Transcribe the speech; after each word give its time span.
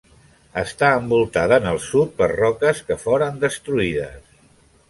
Estava 0.61 1.01
envoltada 1.01 1.59
en 1.63 1.69
el 1.73 1.79
sud 1.89 2.17
per 2.21 2.31
roques 2.33 2.81
que 2.89 3.01
foren 3.07 3.39
destruïdes. 3.47 4.21